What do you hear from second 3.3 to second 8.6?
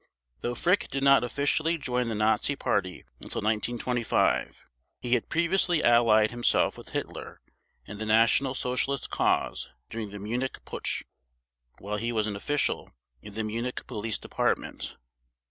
1925, he had previously allied himself with Hitler and the National